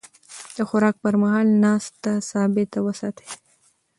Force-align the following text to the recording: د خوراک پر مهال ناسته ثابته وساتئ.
د 0.55 0.57
خوراک 0.69 0.95
پر 1.03 1.15
مهال 1.21 1.47
ناسته 1.63 2.11
ثابته 2.31 2.79
وساتئ. 2.85 3.27